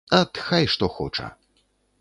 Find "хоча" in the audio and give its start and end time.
0.97-1.27